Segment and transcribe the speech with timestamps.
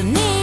[0.00, 0.39] to me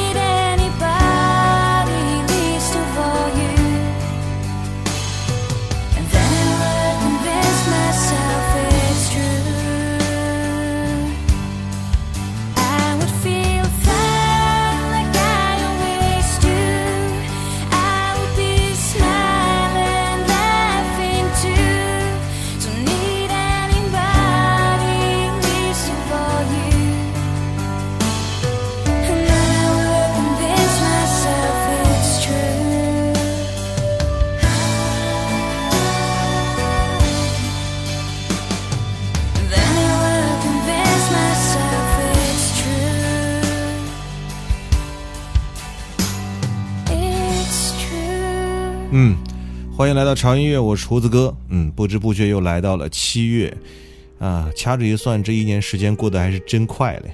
[49.88, 51.34] 欢迎来到潮音乐，我是厨子哥。
[51.48, 53.56] 嗯，不知不觉又来到了七月，
[54.20, 57.12] 啊，掐指一算，这一年时间过得还是真快嘞。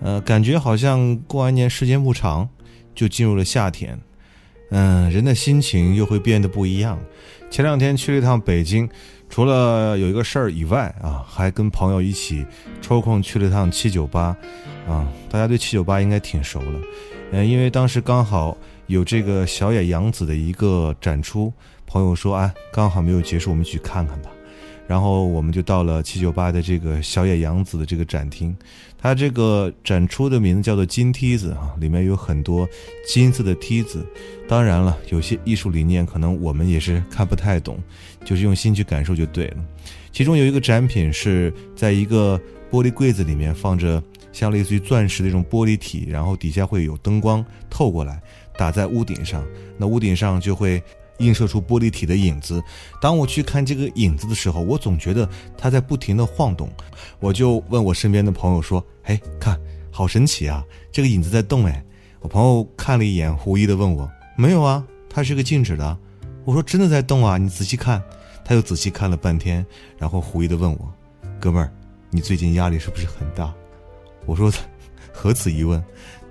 [0.00, 2.48] 呃，感觉好像过完年时间不长，
[2.94, 3.98] 就进入了夏天。
[4.70, 6.96] 嗯，人的心情又会变得不一样。
[7.50, 8.88] 前两天去了一趟北京，
[9.28, 12.46] 除了有一个事儿以外啊，还跟朋友一起
[12.80, 14.26] 抽空去了一趟七九八，
[14.88, 16.80] 啊，大家对七九八应该挺熟了，
[17.32, 18.56] 嗯，因为当时刚好
[18.86, 21.52] 有这个小野洋子的一个展出，
[21.86, 24.30] 朋友说啊，刚好没有结束，我们去看看吧。
[24.86, 28.56] 然后我们就到了七九八的这个小野洋子的这个展厅，
[28.96, 32.68] 它这个展出的名字叫做金梯子啊，里面有很多
[33.04, 34.06] 金色的梯子。
[34.46, 37.82] 当然了，有些艺术理念可能我们也是看不太懂，
[38.24, 39.56] 就是用心去感受就对了。
[40.12, 42.40] 其中有一个展品是在一个
[42.70, 44.00] 玻璃柜子里面放着
[44.36, 48.20] 像类似于钻石的这种玻璃体，然后底下会有灯光透过来
[48.58, 49.42] 打在屋顶上，
[49.78, 50.82] 那屋顶上就会。
[51.18, 52.62] 映射出玻璃体的影子。
[53.00, 56.68] 当我去看这个影子的时候，我总觉得它在不停的晃动。
[57.20, 59.58] 我就问我身边的朋友说：“哎，看，
[59.90, 60.62] 好神奇啊，
[60.92, 61.82] 这个影子在动哎。”
[62.20, 64.06] 我朋友看了一眼，狐疑的问我
[64.36, 65.98] ：“没有啊，它是个静止的。”
[66.44, 68.02] 我说：“真的在动啊，你仔细看。”
[68.44, 69.64] 他又仔细看了半天，
[69.96, 70.92] 然后狐疑的问我
[71.40, 71.72] ：“哥们儿，
[72.10, 73.54] 你最近压力是不是很大？”
[74.26, 74.52] 我说
[75.12, 75.82] ：“何此疑问？”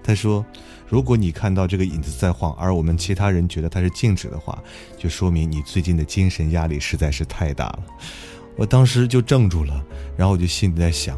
[0.03, 0.45] 他说。
[0.88, 4.63] 如果你看到这个影子在晃，而我们其他人觉得它是静止的话，
[4.95, 7.83] 就说明你最近的精神压力实在是太大了。
[8.56, 9.83] 我当时就怔住了，
[10.15, 11.18] 然后我就心里在想，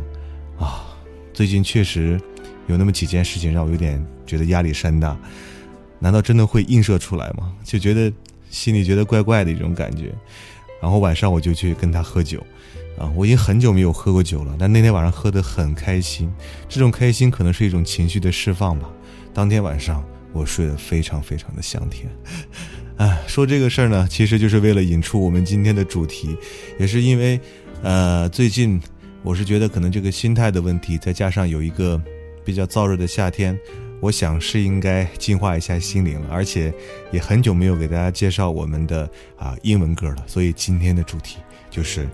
[0.57, 0.88] 啊，
[1.33, 2.19] 最近确实
[2.68, 5.18] 有那么几件事情让我有点觉得压力山大，
[6.00, 7.53] 难道真的会映射出来吗？
[7.65, 8.12] 就觉得
[8.50, 10.15] 心里觉得怪怪的一种感觉。
[10.81, 12.45] 然后晚上我就去跟他喝酒，
[12.97, 16.31] 啊，我已经很久没有喝过酒了，但那天晚上喝得很开心，
[16.69, 18.89] 这种开心可能是一种情绪的释放吧。
[19.33, 20.03] 当天晚上
[20.33, 22.09] 我睡得非常非常的香甜，
[22.97, 26.35] 哎， 说这个事儿呢，其实就是为了引出我们今天的主题，
[26.80, 27.39] 也是因为，
[27.81, 28.81] 呃，最近
[29.23, 32.01] 我是觉得可能这个心态的问题，再加上有一个
[32.44, 33.57] 比较燥热的夏天，
[33.99, 36.73] 我想是应该净化一下心灵了，而且
[37.11, 41.38] 也很久没有给大家介绍我们的啊英文歌了，所以今天的主题
[41.69, 42.07] 就是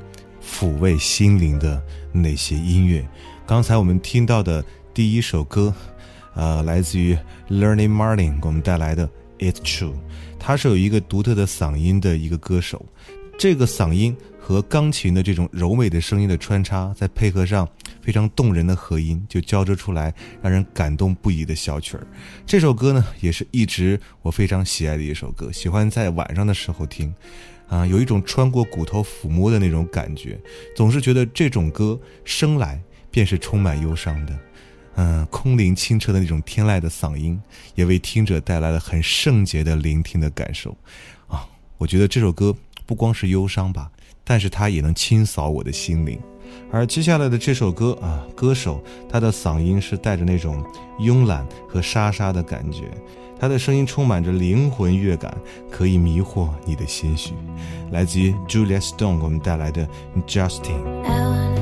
[0.44, 1.82] 抚慰心灵的
[2.12, 3.08] 那些音乐。
[3.46, 4.64] 刚才我们听到的
[4.94, 5.74] 第一首歌。
[6.36, 7.16] 呃，来自于
[7.48, 9.08] Learning Martin 给我们带来的
[9.38, 9.94] It's True，
[10.40, 12.84] 他是有一个独特的嗓音的一个歌手，
[13.38, 17.66] 这个嗓音和钢琴的这种柔美的声音的穿插，再配合上
[18.02, 22.06] 非常动人的和音，就交织出来让人感动不已的小曲儿。
[22.46, 27.16] 这首歌呢，也是一直我非常喜爱的一首歌，喜欢在晚上的时候听，
[27.70, 30.38] 啊，有一种穿过骨头抚摸的那种感觉，
[30.76, 32.78] 总是觉得这种歌生来
[33.10, 34.38] 便是充满忧伤的。
[34.96, 37.42] 嗯，空灵清澈的那种天籁的嗓音，
[37.76, 40.78] 也为听者带来了很圣洁的聆听的感受，
[41.28, 41.48] 啊，
[41.78, 42.54] 我觉得这首歌
[42.86, 43.92] 不光是忧伤吧，
[44.24, 46.20] 但是它也能清扫我的心灵。
[46.72, 50.64] 而接下来的这首歌啊，歌手他的嗓音是带着那种
[51.00, 52.84] 慵懒和沙沙的感觉，
[53.40, 55.36] 他的声音充满着灵魂乐感，
[55.72, 57.34] 可以迷惑你的心绪。
[57.92, 59.88] 来自于 Julia Stone 给我们带来的
[60.28, 61.53] Justin。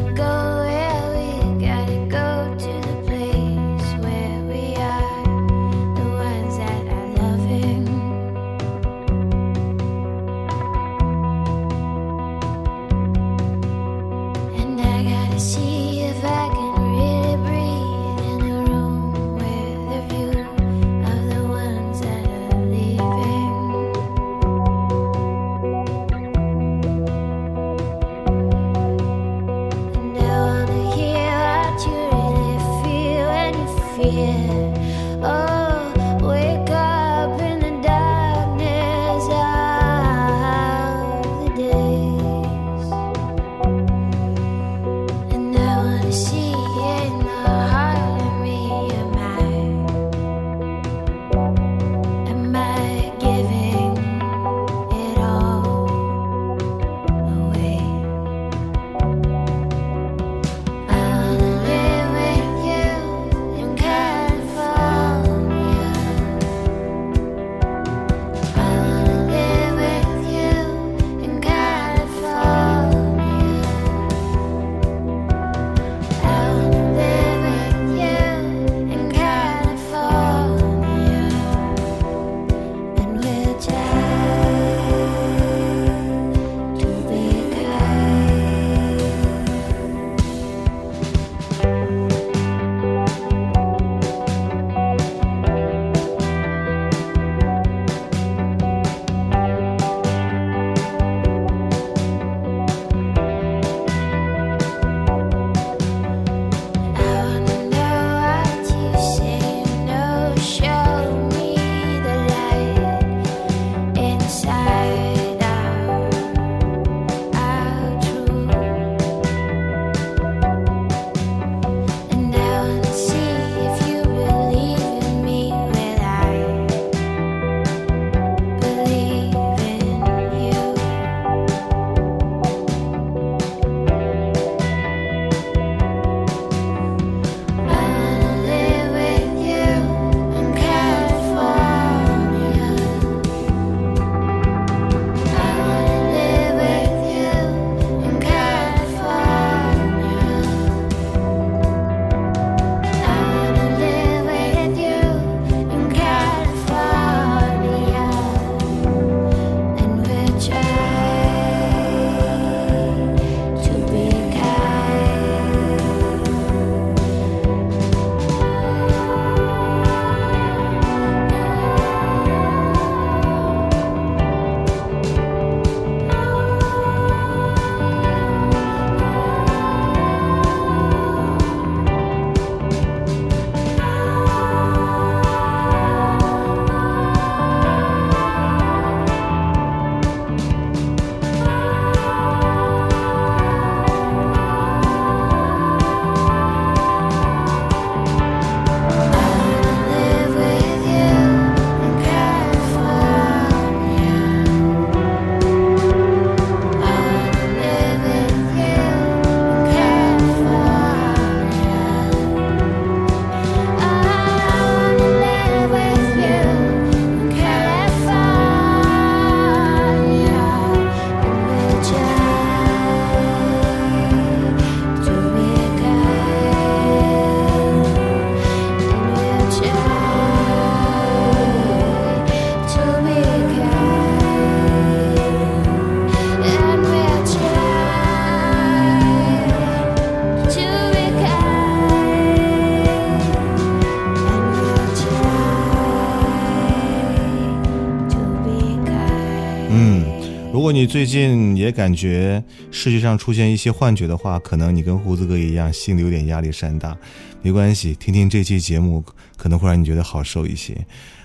[250.72, 256.96] 你最近也感觉世界上出现一些幻觉的话，可能你跟胡子哥一样，心里有点压力山大。
[257.42, 259.04] 没关系，听听这期节目
[259.36, 260.78] 可能会让你觉得好受一些。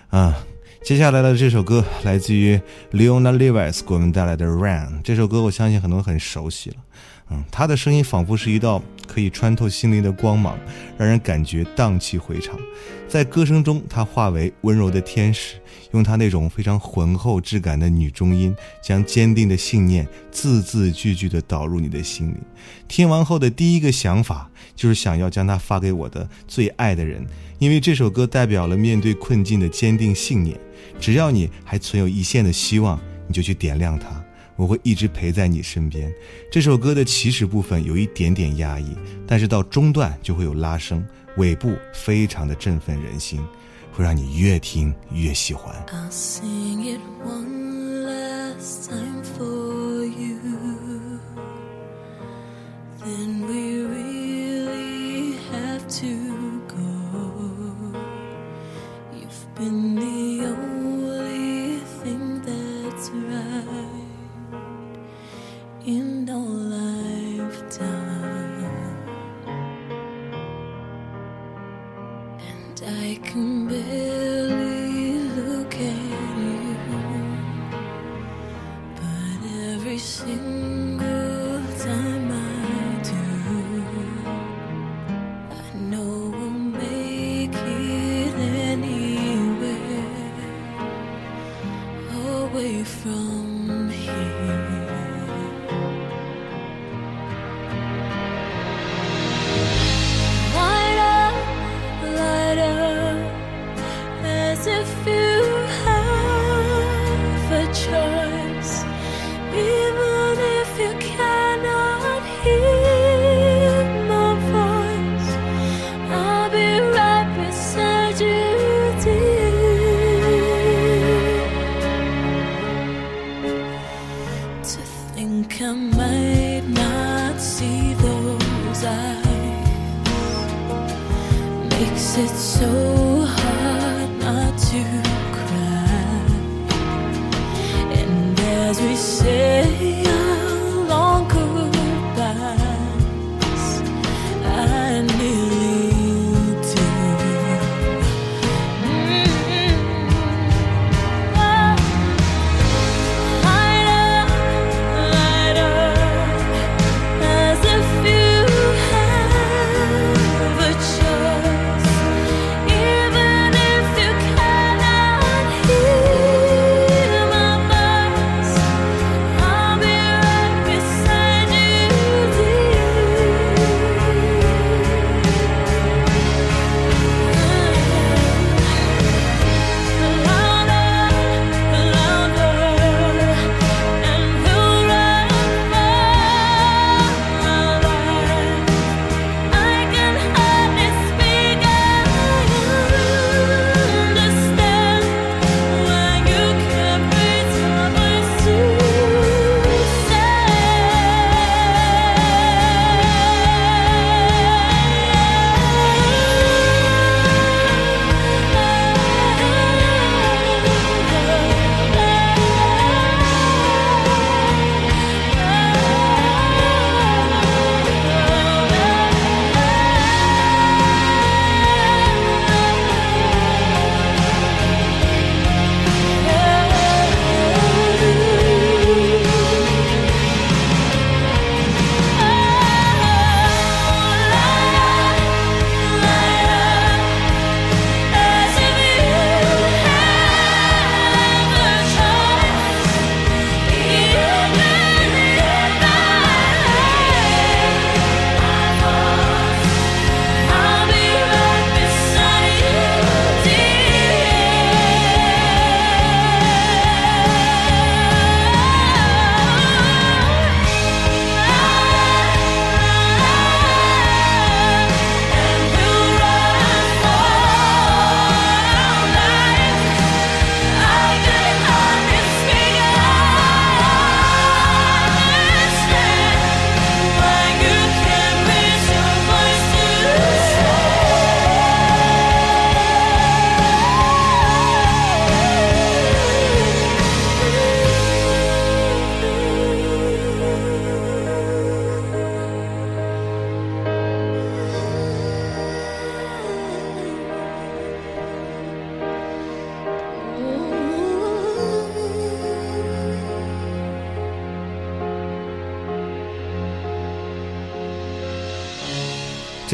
[0.09, 0.35] 啊，
[0.83, 2.59] 接下来的这首歌来自于
[2.93, 4.88] Leona Lewis 给我们带来的《Rain》。
[5.03, 6.76] 这首歌我相信很多人很熟悉了。
[7.31, 10.59] 嗯，他的声音仿佛是一道可以穿透心灵的光芒，
[10.99, 12.59] 让人感觉荡气回肠。
[13.09, 15.57] 在歌声中，她化为温柔的天使，
[15.93, 22.37] 用她那种非常浑厚质感的女中音，将坚定的信念字字句句地导入你的心里。
[22.89, 27.25] 听完后的第一个想法就是想要将它发给我的最爱的人，
[27.61, 30.59] 因为这首歌代表了面对困境的坚定信念。
[30.99, 34.25] 只要你还存有一线的希望，你就去点亮它。
[34.57, 36.13] 我会一直陪在你身边。
[36.51, 38.97] 这首歌的起始部分有一点点压抑，
[39.27, 43.41] 但是到中段就会有拉升，尾部非常的振奋人心，
[43.93, 45.75] 会让你越听越喜欢。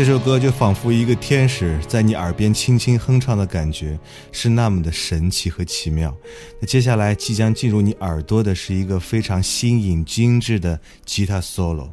[0.05, 3.97] 这首歌就仿佛一个天使在你耳边轻轻哼唱的感觉，
[4.33, 6.13] 是那么的神奇和奇妙。
[6.59, 11.89] 那接下来即将进入你耳朵的是一个非常新颖精致的吉他 solo。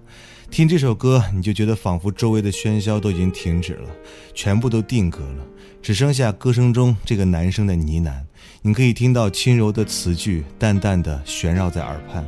[0.50, 3.88] 听这首歌，你就觉得仿佛周围的喧嚣都已经停止了，
[4.34, 5.45] 全部都定格了，
[5.80, 8.19] 只剩下歌声中这个男生的呢喃。
[8.63, 12.28] 你可以听到轻柔的词句淡淡的旋绕在耳畔，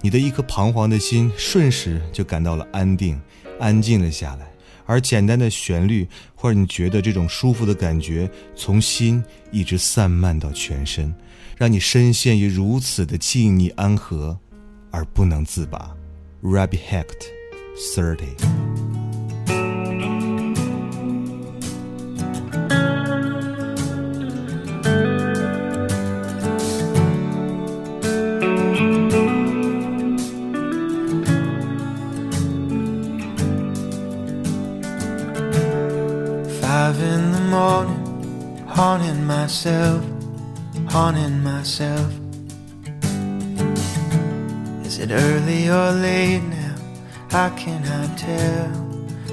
[0.00, 3.16] 你的一颗彷徨的心瞬时就感到了安定，
[3.60, 4.49] 安静了下来。
[4.90, 9.22] 而简单的旋律，会让你觉得这种舒服的感觉从心
[9.52, 11.14] 一直散漫到全身，
[11.56, 14.36] 让你深陷于如此的静谧安和，
[14.90, 15.94] 而不能自拔。
[16.42, 17.22] Rabbi Hecht
[38.80, 40.04] Thirty。myself,
[40.88, 42.12] haunting myself.
[44.86, 46.76] Is it early or late now?
[47.30, 48.72] How can I tell?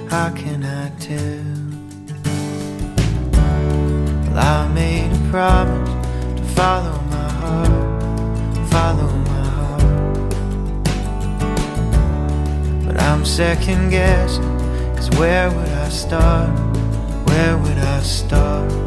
[0.10, 1.46] How can I tell?
[4.24, 5.90] Well, I made a promise
[6.40, 7.74] to follow my heart,
[8.70, 10.32] follow my heart.
[12.86, 14.58] But I'm second guessing,
[14.96, 16.50] cause where would I start?
[17.28, 18.87] Where would I start?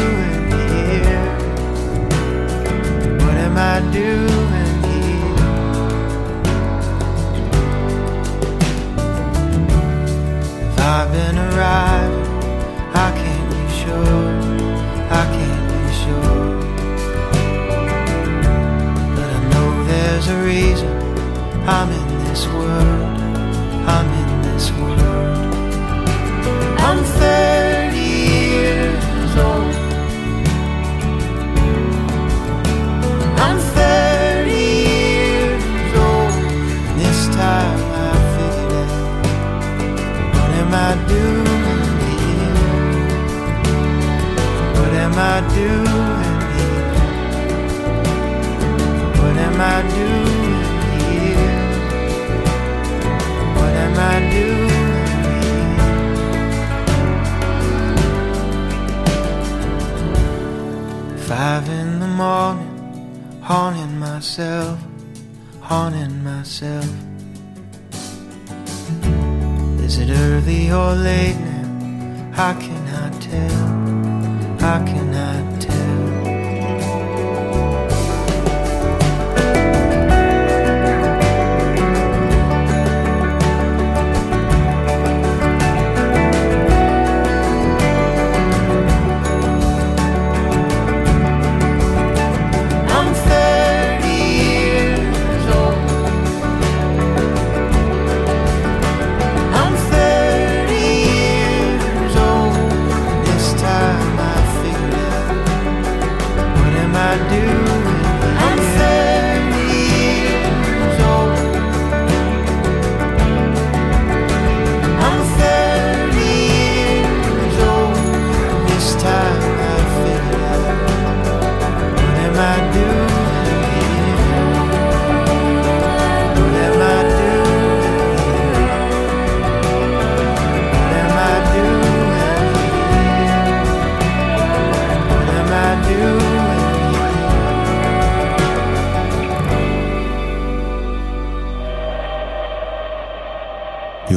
[69.91, 72.49] Is it early or late now?
[72.49, 74.63] I cannot tell.
[74.63, 75.50] I cannot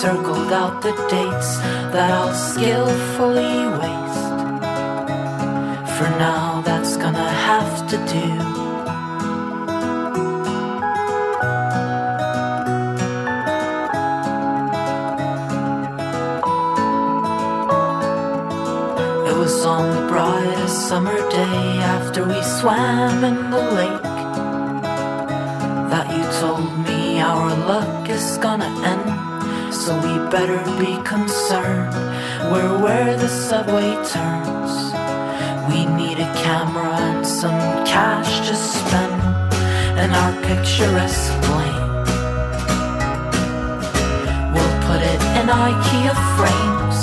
[0.00, 1.56] Circled out the dates
[1.92, 4.28] that I'll skillfully waste.
[5.96, 8.28] For now, that's gonna have to do.
[19.30, 22.95] It was on the brightest summer day after we swam
[30.30, 31.94] better be concerned.
[32.50, 34.72] We're where the subway turns.
[35.70, 39.22] We need a camera and some cash to spend
[40.00, 41.92] and our picturesque blame.
[44.52, 46.98] We'll put it in IKEA frames.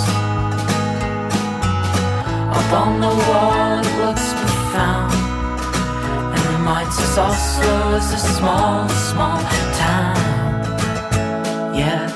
[2.58, 5.14] Up on the wall, it looks profound
[6.34, 9.40] and reminds us Oslo is a small, small
[9.76, 10.16] town.
[11.76, 12.13] Yeah.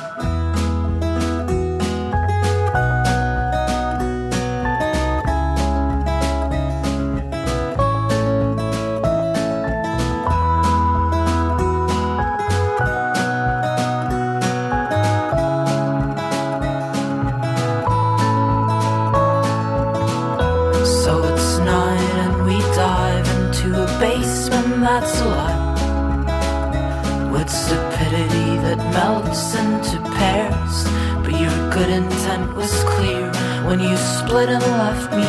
[34.38, 35.27] would have loved me.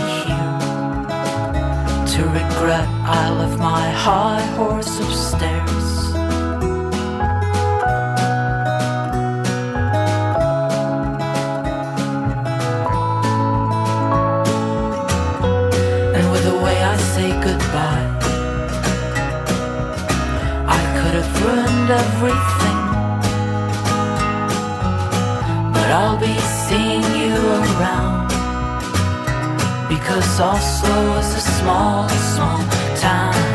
[30.80, 32.58] Oslo is a small, small
[32.94, 33.47] town.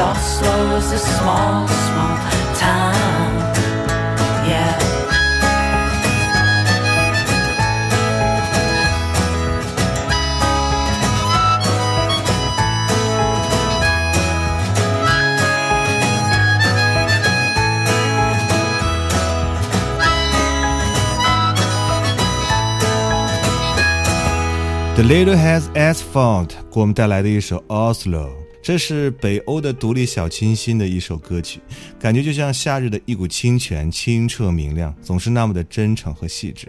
[0.00, 2.16] Oslo is a small, small
[2.54, 3.36] town.
[4.48, 4.96] Yeah.
[24.96, 31.59] The Little Has Asphalt 给我们带来的一首 Oslo， 这是北欧的独立小清新的一首歌曲，
[31.99, 36.67] 感觉就像夏日的一股清泉，清澈明亮，总是那么的真诚和细致。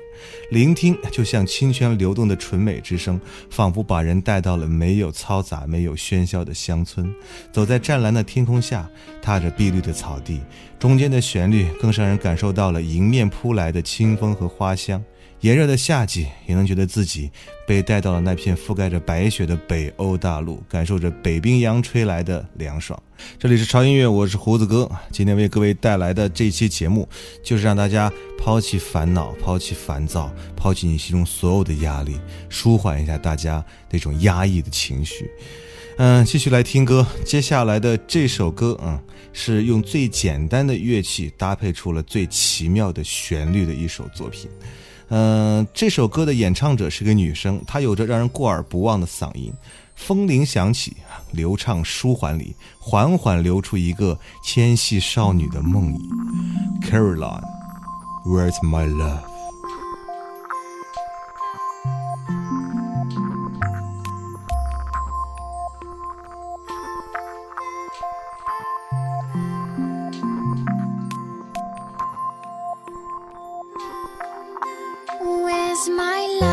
[0.50, 7.14] 聆听就像清泉流动的纯美之声，仿佛把人带到了没有嘈杂、没有喧嚣的乡村。
[7.52, 8.88] 走在湛蓝的天空下，
[9.20, 10.40] 踏着碧绿的草地，
[10.78, 15.02] 中间的旋律更让人感受到了迎面扑来的清风和花香。
[15.42, 17.28] 炎热的夏季，也能觉得自己
[17.66, 23.00] 被带到了那片覆盖着白雪的北欧大陆，感受着北冰洋吹来的凉爽。
[23.40, 24.88] 这里是潮音乐，我是胡子哥。
[25.10, 27.08] 今天为各位带来的这期节目，
[27.42, 35.28] 就是让大家抛弃烦恼、抛弃烦躁、抛弃你心中所有的压力，舒缓一下大家那种压抑的情绪。
[35.98, 37.04] 嗯，继续来听歌。
[37.24, 38.96] 接下来的这首歌，嗯，
[39.32, 44.48] 是用最简单的乐器搭配出了最奇妙的旋律的一首作品。
[45.14, 49.52] 嗯，这首歌的演唱者是个女生，她有着让人过耳不忘的嗓音，
[49.94, 50.96] 风铃响起，
[51.32, 56.00] 流畅舒缓里，缓缓流出一个纤细少女的梦呓。
[56.90, 59.31] Caroline，Where's my love？
[75.82, 76.51] is my life.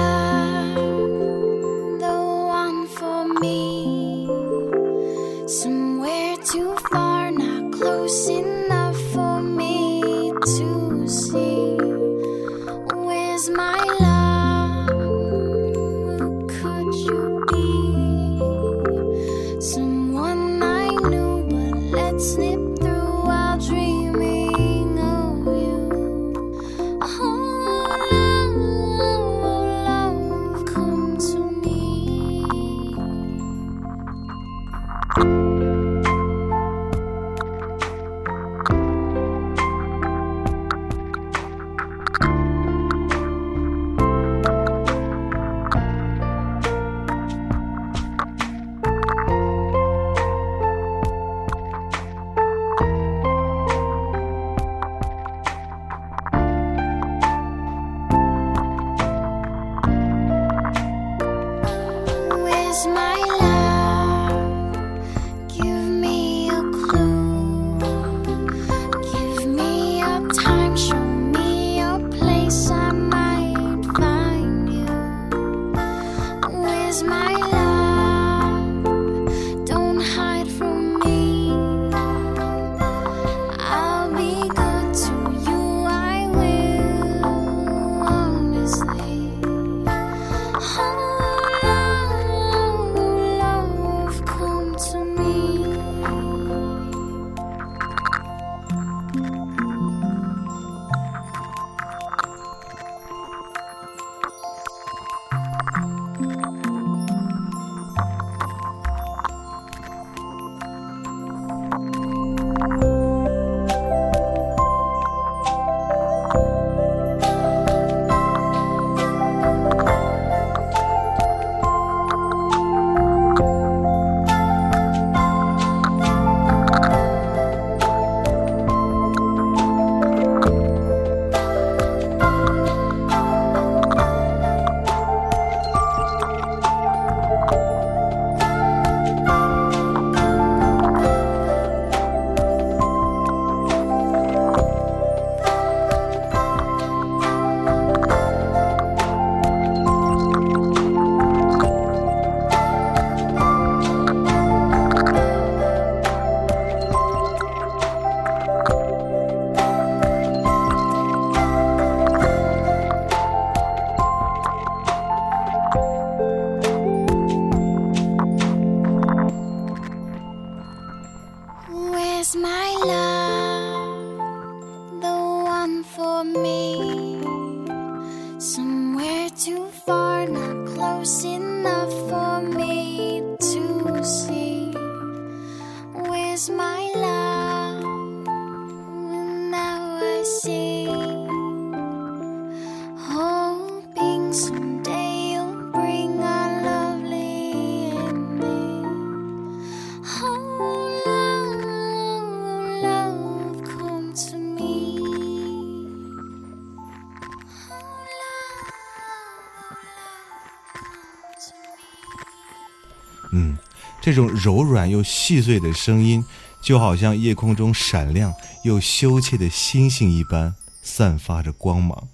[214.09, 216.25] 这种柔软又细碎的声音，
[216.63, 222.07] 就好像夜空中闪亮又羞怯的星星一般，散发着光芒。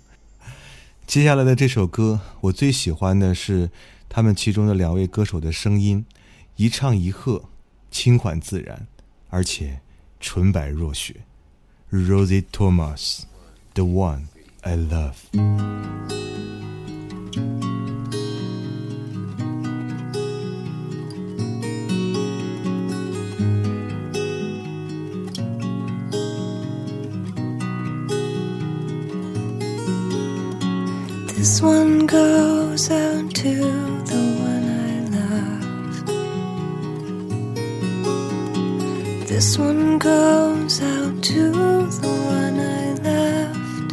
[1.08, 3.71] 接下来的这首歌，我最喜欢的是
[4.10, 6.05] 他们其中的两位歌手的声音，
[6.58, 7.45] 一唱一和，
[7.89, 8.88] 轻缓自然，
[9.29, 9.79] 而且
[10.19, 11.21] 纯白若雪。
[11.89, 14.23] Rosie Thomas，The One
[14.63, 16.14] I Love。
[31.56, 33.56] This one goes out to
[34.12, 35.96] the one I love.
[39.30, 41.52] This one goes out to
[42.02, 43.89] the one I left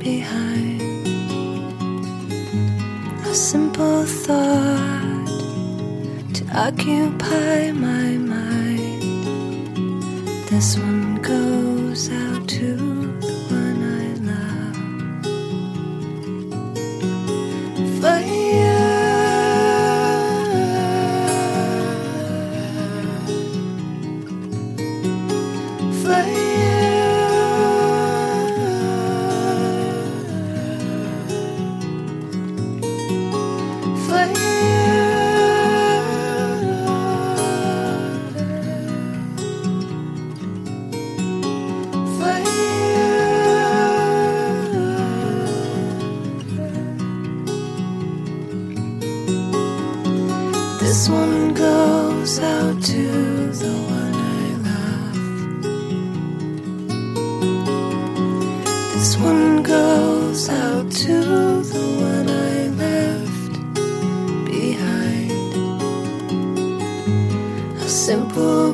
[0.00, 0.82] behind.
[3.26, 5.28] A simple thought
[6.34, 9.02] to occupy my mind.
[10.50, 11.01] This one
[50.92, 55.16] This one goes out to the one I love.
[58.92, 63.52] This one goes out to the one I left
[64.44, 65.32] behind.
[67.80, 68.71] A simple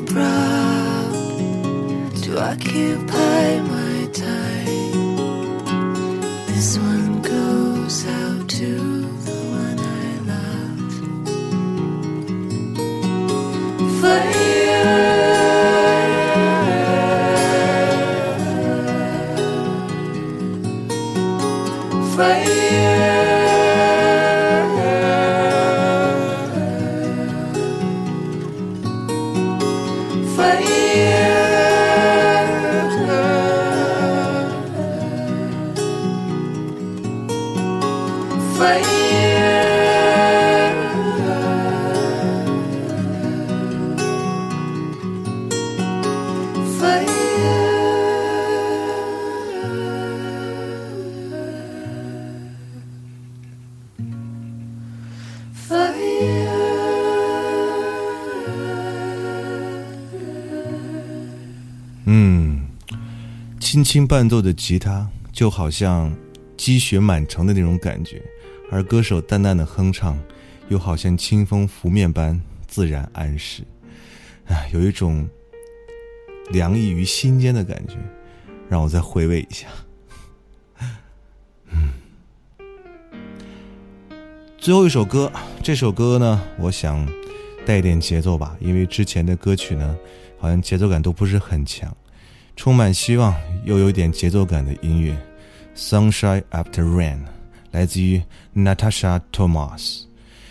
[63.79, 66.13] 轻轻伴奏的吉他，就好像
[66.57, 68.21] 积雪满城的那种感觉，
[68.73, 70.19] 而歌手淡淡的哼唱，
[70.69, 73.63] 又好像清风拂面般自然安适，
[74.47, 75.29] 哎，有一种
[76.51, 77.95] 凉意于心间的感觉。
[78.69, 79.69] 让我再回味一下。
[81.71, 81.93] 嗯，
[84.59, 85.31] 最后一首歌，
[85.63, 87.09] 这首歌呢，我想
[87.65, 89.97] 带一点节奏吧，因为之前的歌曲呢，
[90.37, 91.97] 好像节奏感都不是很强，
[92.59, 93.33] 充满希望
[93.65, 95.17] 又有点节奏感的音乐，
[95.81, 97.17] 《Sunshine After Rain》
[97.71, 98.21] 来自于
[98.53, 100.01] Natasha Thomas。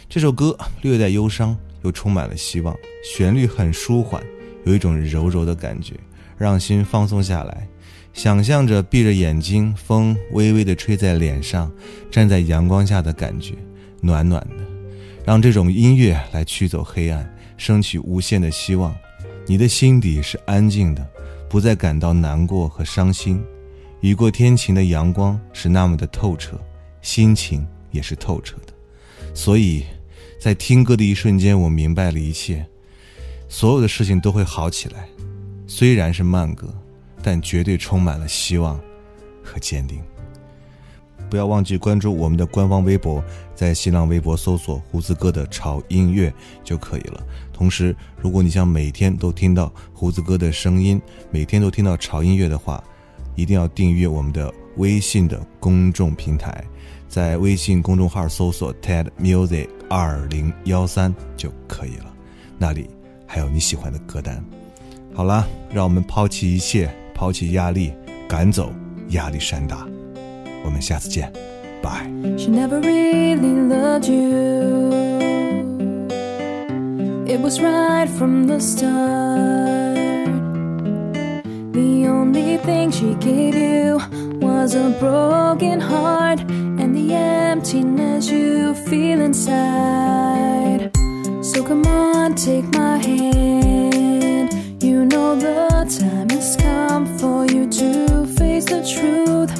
[0.08, 4.24] 这首歌略带忧伤，又充满了希望，旋律很舒缓，
[4.64, 5.96] 有一种柔柔的感觉，
[6.38, 7.68] 让心放松下来。
[8.14, 11.70] 想象着闭着眼睛，风微微的吹在脸上，
[12.10, 13.54] 站在阳光下的感觉，
[14.00, 14.64] 暖暖的，
[15.26, 18.96] 让这种音乐来驱走黑暗，升起无限的希望。
[19.46, 21.06] 你的心底是安静的，
[21.50, 23.44] 不再感到难过和伤心。
[24.02, 26.60] 雨过天晴的阳光是那么的透彻，
[27.02, 28.74] 心情也是透彻的。
[29.34, 29.84] 所以，
[30.40, 32.66] 在听歌的一瞬间，我明白了一切，
[33.48, 35.08] 所有的事情都会好起来。
[35.66, 36.74] 虽然是慢歌。
[37.24, 38.80] 但绝对充满了希望
[39.44, 40.02] 和坚定。
[41.30, 43.24] 不要忘记关注我们的官方微博，
[43.56, 47.26] 在新浪微博搜索“胡子哥的潮音乐”就可以了。
[47.54, 51.02] 同时，如果你想每天都听到胡子哥的声音，
[51.32, 52.84] 每天都听到潮音乐的话，
[53.36, 56.64] 一定要订阅我们的微信的公众平台，
[57.08, 62.14] 在微信公众号搜索 “TED Music 二零幺三”就可以了，
[62.58, 62.90] 那里
[63.26, 64.44] 还有你喜欢的歌单。
[65.14, 66.90] 好啦，让我们抛弃一切。
[67.18, 67.92] 抛弃压力，
[68.30, 68.72] 赶走
[69.10, 69.88] 压力山大。
[70.67, 71.33] 我们下次见，
[71.83, 72.07] 拜。
[72.37, 74.91] She never really loved you.
[77.27, 79.97] It was right from the start.
[81.73, 83.99] The only thing she gave you
[84.41, 86.41] was a broken heart
[86.79, 90.91] and the emptiness you feel inside.
[91.43, 94.53] So come on, take my hand.
[94.83, 99.51] You know the time has come for you to face the truth.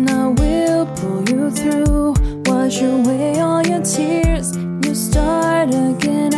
[0.00, 2.14] And I will pull you through.
[2.46, 4.56] Wash away all your tears.
[4.56, 6.32] You start again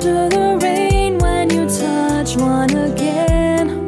[0.00, 3.84] after the rain, when you touch one again,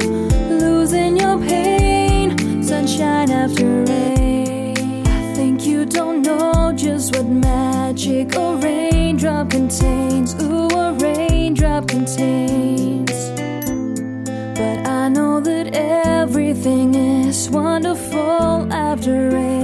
[0.47, 5.07] losing your pain, sunshine after rain.
[5.07, 10.35] I think you don't know just what magic a raindrop contains.
[10.39, 13.11] Ooh, a raindrop contains.
[14.59, 19.62] But I know that everything is wonderful after rain.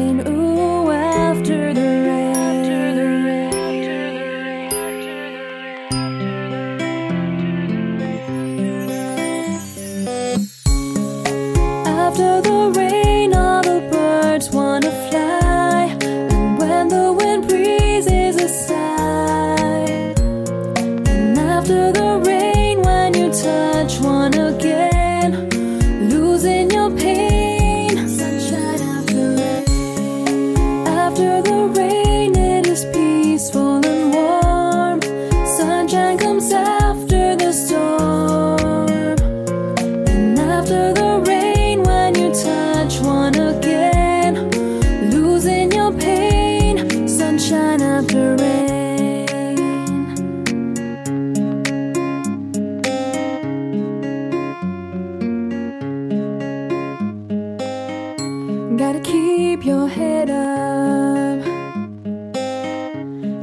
[59.58, 61.44] keep your head up.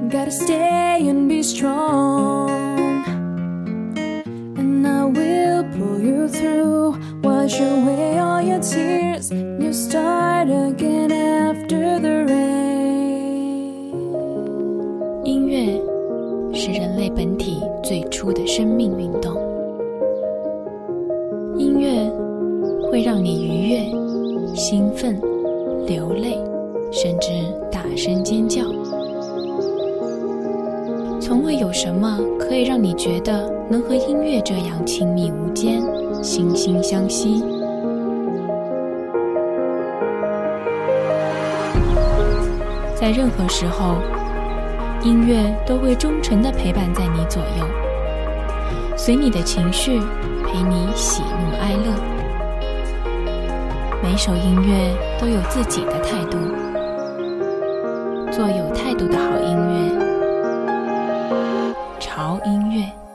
[0.09, 3.03] Gotta stay and be strong.
[4.61, 9.31] And I will pull you through, wash away all your tears.
[9.31, 12.51] You start again after the rain.
[15.25, 15.79] 音乐
[16.53, 18.97] 是人类本体最初的生命
[33.06, 35.80] 觉得能和音乐这样亲密无间、
[36.24, 37.40] 惺惺相惜。
[42.96, 43.94] 在任何时候，
[45.04, 47.64] 音乐都会忠诚地陪伴在你左右，
[48.96, 50.00] 随你的情绪，
[50.44, 51.94] 陪你喜怒哀乐。
[54.02, 56.38] 每首音乐都有自己的态度，
[58.32, 60.15] 做有态度的好音乐，
[62.46, 63.05] 音乐。